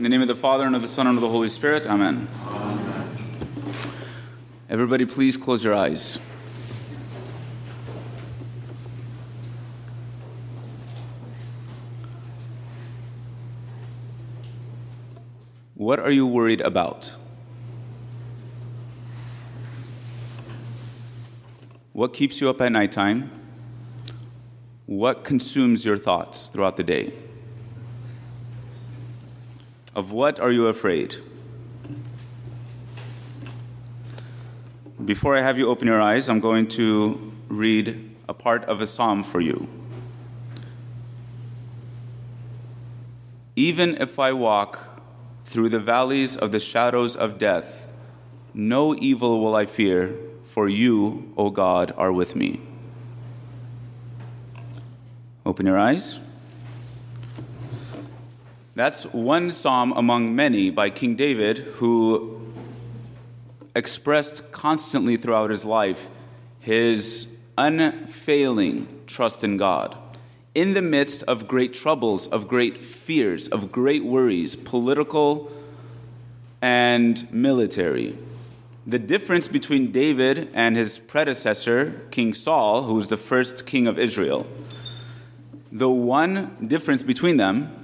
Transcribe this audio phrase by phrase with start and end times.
[0.00, 1.86] In the name of the Father, and of the Son, and of the Holy Spirit.
[1.86, 2.26] Amen.
[4.70, 6.18] Everybody, please close your eyes.
[15.74, 17.14] What are you worried about?
[21.92, 23.30] What keeps you up at nighttime?
[24.86, 27.12] What consumes your thoughts throughout the day?
[29.94, 31.16] Of what are you afraid?
[35.04, 38.86] Before I have you open your eyes, I'm going to read a part of a
[38.86, 39.66] psalm for you.
[43.56, 45.02] Even if I walk
[45.44, 47.88] through the valleys of the shadows of death,
[48.54, 50.14] no evil will I fear,
[50.44, 52.60] for you, O God, are with me.
[55.44, 56.20] Open your eyes.
[58.74, 62.40] That's one psalm among many by King David who
[63.74, 66.08] expressed constantly throughout his life
[66.60, 69.96] his unfailing trust in God.
[70.54, 75.50] In the midst of great troubles, of great fears, of great worries, political
[76.62, 78.16] and military.
[78.86, 83.98] The difference between David and his predecessor, King Saul, who was the first king of
[83.98, 84.46] Israel,
[85.72, 87.79] the one difference between them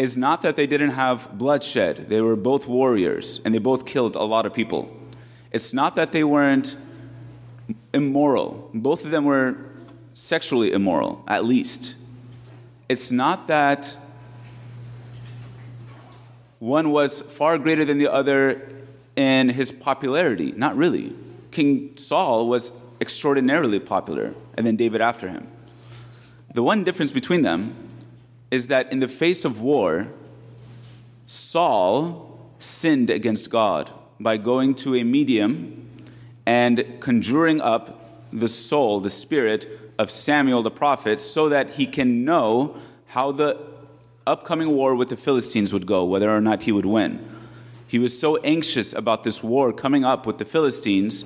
[0.00, 2.08] is not that they didn't have bloodshed.
[2.08, 4.90] They were both warriors and they both killed a lot of people.
[5.52, 6.74] It's not that they weren't
[7.92, 8.70] immoral.
[8.72, 9.58] Both of them were
[10.14, 11.96] sexually immoral, at least.
[12.88, 13.94] It's not that
[16.60, 18.66] one was far greater than the other
[19.16, 20.52] in his popularity.
[20.52, 21.14] Not really.
[21.50, 25.46] King Saul was extraordinarily popular, and then David after him.
[26.54, 27.74] The one difference between them
[28.50, 30.08] is that in the face of war,
[31.26, 35.88] Saul sinned against God by going to a medium
[36.44, 39.68] and conjuring up the soul, the spirit
[39.98, 43.58] of Samuel the prophet, so that he can know how the
[44.26, 47.24] upcoming war with the Philistines would go, whether or not he would win.
[47.86, 51.24] He was so anxious about this war coming up with the Philistines,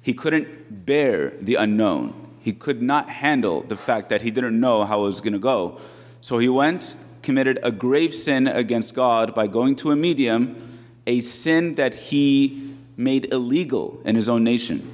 [0.00, 2.14] he couldn't bear the unknown.
[2.40, 5.38] He could not handle the fact that he didn't know how it was going to
[5.38, 5.80] go.
[6.20, 11.20] So he went, committed a grave sin against God by going to a medium, a
[11.20, 14.90] sin that he made illegal in his own nation.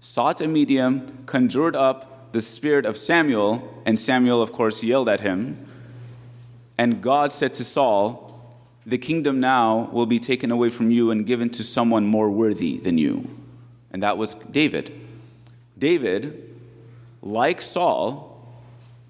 [0.00, 5.20] Sought a medium, conjured up the spirit of Samuel, and Samuel, of course, yelled at
[5.20, 5.66] him.
[6.78, 8.38] And God said to Saul,
[8.84, 12.78] The kingdom now will be taken away from you and given to someone more worthy
[12.78, 13.28] than you.
[13.90, 14.92] And that was David.
[15.78, 16.54] David,
[17.22, 18.35] like Saul,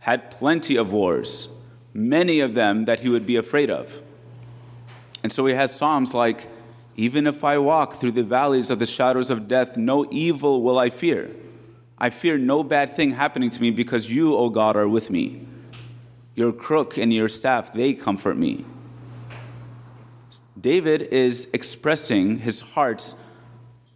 [0.00, 1.48] had plenty of wars,
[1.92, 4.00] many of them that he would be afraid of.
[5.22, 6.48] And so he has Psalms like,
[6.96, 10.78] Even if I walk through the valleys of the shadows of death, no evil will
[10.78, 11.30] I fear.
[11.98, 15.46] I fear no bad thing happening to me because you, O God, are with me.
[16.36, 18.64] Your crook and your staff, they comfort me.
[20.60, 23.16] David is expressing his heart's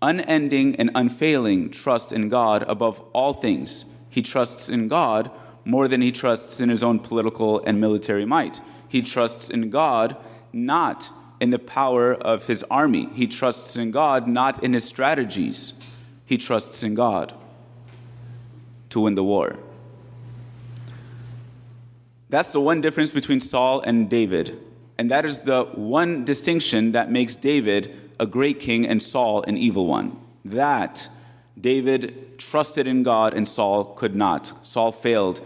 [0.00, 3.84] unending and unfailing trust in God above all things.
[4.10, 5.30] He trusts in God
[5.64, 8.60] more than he trusts in his own political and military might.
[8.88, 10.16] He trusts in God
[10.52, 13.08] not in the power of his army.
[13.14, 15.72] He trusts in God not in his strategies.
[16.24, 17.34] He trusts in God
[18.90, 19.58] to win the war.
[22.28, 24.58] That's the one difference between Saul and David.
[24.98, 29.56] And that is the one distinction that makes David a great king and Saul an
[29.56, 30.16] evil one.
[30.44, 31.08] That
[31.62, 34.52] David trusted in God and Saul could not.
[34.62, 35.40] Saul failed.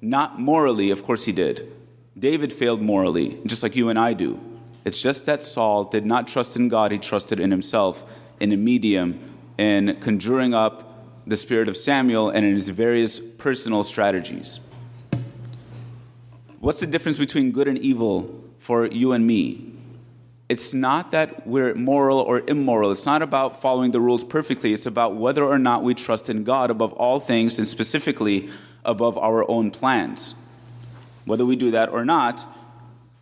[0.00, 1.70] Not morally, of course he did.
[2.18, 4.40] David failed morally, just like you and I do.
[4.84, 8.06] It's just that Saul did not trust in God, he trusted in himself,
[8.38, 9.20] in a medium,
[9.58, 14.60] in conjuring up the spirit of Samuel, and in his various personal strategies.
[16.60, 19.75] What's the difference between good and evil for you and me?
[20.48, 22.92] It's not that we're moral or immoral.
[22.92, 24.72] It's not about following the rules perfectly.
[24.72, 28.48] It's about whether or not we trust in God above all things and specifically
[28.84, 30.34] above our own plans.
[31.24, 32.46] Whether we do that or not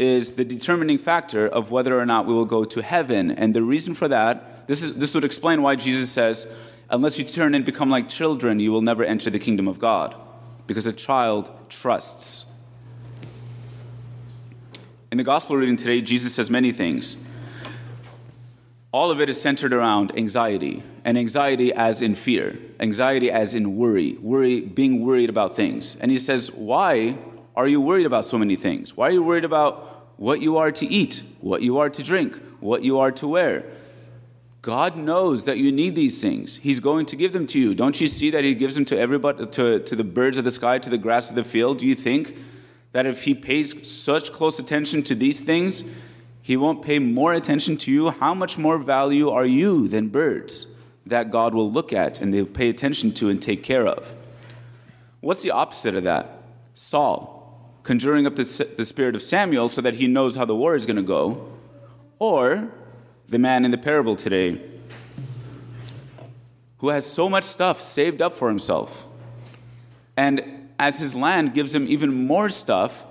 [0.00, 3.30] is the determining factor of whether or not we will go to heaven.
[3.30, 6.52] And the reason for that, this, is, this would explain why Jesus says,
[6.90, 10.16] unless you turn and become like children, you will never enter the kingdom of God.
[10.66, 12.46] Because a child trusts.
[15.12, 17.18] In the gospel reading today, Jesus says many things.
[18.92, 23.76] All of it is centered around anxiety, and anxiety as in fear, anxiety as in
[23.76, 25.96] worry, worry, being worried about things.
[25.96, 27.18] And he says, Why
[27.54, 28.96] are you worried about so many things?
[28.96, 32.40] Why are you worried about what you are to eat, what you are to drink,
[32.60, 33.66] what you are to wear.
[34.62, 36.56] God knows that you need these things.
[36.56, 37.74] He's going to give them to you.
[37.74, 40.50] Don't you see that He gives them to everybody, to, to the birds of the
[40.50, 41.76] sky, to the grass of the field?
[41.76, 42.34] Do you think
[42.92, 45.84] that if He pays such close attention to these things,
[46.40, 48.10] He won't pay more attention to you?
[48.10, 50.74] How much more value are you than birds
[51.04, 54.14] that God will look at and they'll pay attention to and take care of?
[55.20, 56.42] What's the opposite of that?
[56.74, 57.42] Saul
[57.82, 60.86] conjuring up the, the spirit of Samuel so that he knows how the war is
[60.86, 61.52] going to go,
[62.18, 62.70] or
[63.28, 64.60] the man in the parable today
[66.78, 69.06] who has so much stuff saved up for himself.
[70.16, 73.04] And as his land gives him even more stuff,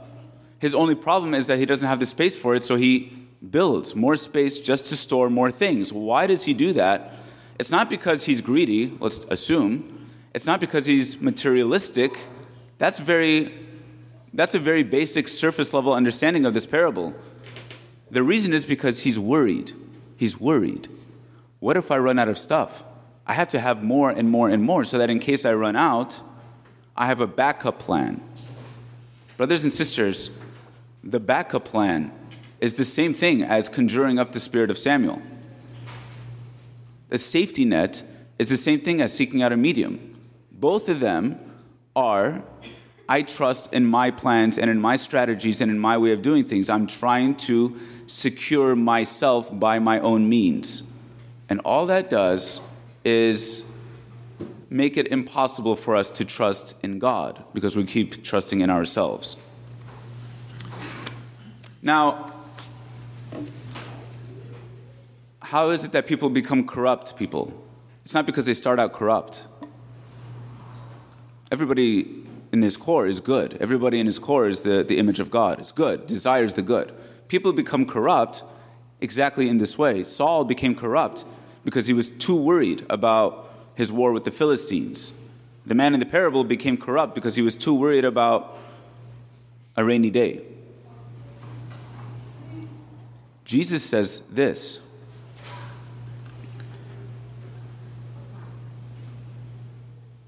[0.60, 3.12] his only problem is that he doesn't have the space for it, so he
[3.50, 5.92] builds more space just to store more things.
[5.92, 7.14] Why does he do that?
[7.60, 10.08] It's not because he's greedy, let's assume.
[10.34, 12.18] It's not because he's materialistic.
[12.78, 13.68] That's very
[14.34, 17.14] that's a very basic surface level understanding of this parable.
[18.10, 19.74] The reason is because he's worried.
[20.16, 20.88] He's worried.
[21.60, 22.84] What if I run out of stuff?
[23.28, 25.76] I have to have more and more and more so that in case I run
[25.76, 26.22] out,
[26.96, 28.22] I have a backup plan.
[29.38, 30.38] Brothers and sisters,
[31.04, 32.12] the backup plan
[32.60, 35.22] is the same thing as conjuring up the spirit of Samuel.
[37.10, 38.04] The safety net
[38.38, 40.16] is the same thing as seeking out a medium.
[40.52, 41.40] Both of them
[41.96, 42.44] are
[43.10, 46.46] I trust in my plans and in my strategies and in my way of doing
[46.46, 46.70] things.
[46.70, 47.78] I'm trying to
[48.08, 50.90] secure myself by my own means.
[51.50, 52.62] And all that does
[53.04, 53.66] is
[54.72, 59.36] make it impossible for us to trust in God because we keep trusting in ourselves.
[61.82, 62.32] Now,
[65.42, 67.54] how is it that people become corrupt people?
[68.06, 69.46] It's not because they start out corrupt.
[71.52, 72.24] Everybody
[72.54, 73.58] in his core is good.
[73.60, 76.94] Everybody in his core is the, the image of God, is good, desires the good.
[77.28, 78.42] People become corrupt
[79.02, 80.06] exactly in this way.
[80.06, 81.26] Saul became corrupt
[81.66, 83.51] because he was too worried about
[83.82, 85.12] his war with the Philistines.
[85.66, 88.60] The man in the parable became corrupt because he was too worried about
[89.76, 90.44] a rainy day.
[93.44, 94.82] Jesus says this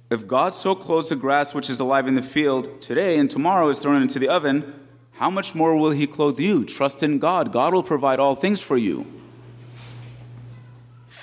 [0.10, 3.70] If God so clothes the grass which is alive in the field today and tomorrow
[3.70, 4.74] is thrown into the oven,
[5.12, 6.66] how much more will He clothe you?
[6.66, 7.54] Trust in God.
[7.54, 9.23] God will provide all things for you.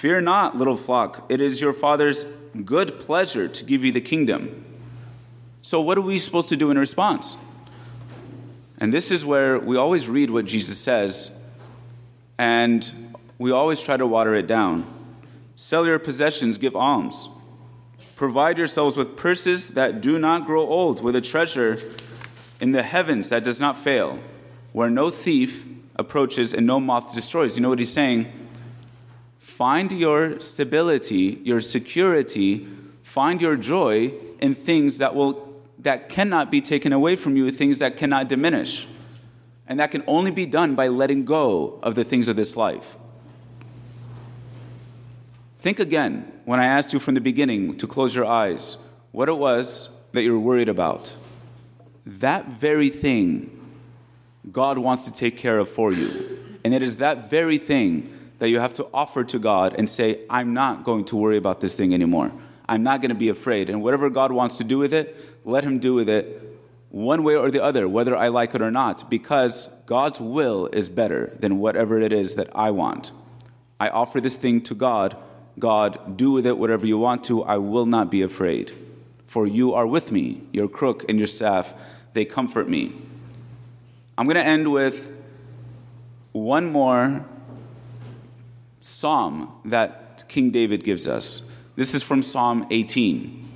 [0.00, 1.26] Fear not, little flock.
[1.28, 2.24] It is your Father's
[2.64, 4.64] good pleasure to give you the kingdom.
[5.60, 7.36] So, what are we supposed to do in response?
[8.78, 11.38] And this is where we always read what Jesus says,
[12.38, 14.86] and we always try to water it down.
[15.54, 17.28] Sell your possessions, give alms.
[18.16, 21.76] Provide yourselves with purses that do not grow old, with a treasure
[22.58, 24.18] in the heavens that does not fail,
[24.72, 25.66] where no thief
[25.96, 27.54] approaches and no moth destroys.
[27.58, 28.39] You know what he's saying?
[29.60, 32.66] Find your stability, your security,
[33.02, 37.80] find your joy in things that will that cannot be taken away from you, things
[37.80, 38.86] that cannot diminish.
[39.66, 42.96] And that can only be done by letting go of the things of this life.
[45.58, 48.78] Think again when I asked you from the beginning to close your eyes
[49.12, 51.14] what it was that you're worried about.
[52.06, 53.60] That very thing
[54.50, 56.58] God wants to take care of for you.
[56.64, 60.20] And it is that very thing that you have to offer to God and say,
[60.28, 62.32] I'm not going to worry about this thing anymore.
[62.68, 63.70] I'm not going to be afraid.
[63.70, 66.58] And whatever God wants to do with it, let Him do with it
[66.90, 70.88] one way or the other, whether I like it or not, because God's will is
[70.88, 73.12] better than whatever it is that I want.
[73.78, 75.16] I offer this thing to God
[75.60, 78.72] God, do with it whatever you want to, I will not be afraid.
[79.26, 81.74] For you are with me, your crook and your staff,
[82.14, 82.92] they comfort me.
[84.18, 85.12] I'm going to end with
[86.32, 87.24] one more
[88.80, 91.48] psalm that King David gives us.
[91.76, 93.48] This is from Psalm 18.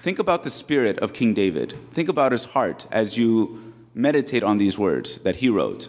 [0.00, 1.76] Think about the spirit of King David.
[1.92, 5.88] Think about his heart as you meditate on these words that he wrote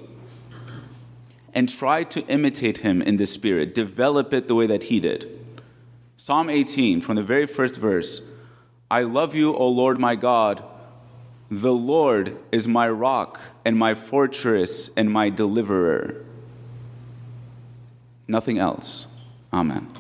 [1.54, 3.74] and try to imitate him in this spirit.
[3.74, 5.40] Develop it the way that he did.
[6.16, 8.22] Psalm 18, from the very first verse
[8.90, 10.64] I love you, O Lord my God.
[11.50, 16.26] The Lord is my rock and my fortress and my deliverer.
[18.32, 19.08] Nothing else.
[19.52, 19.92] Amen.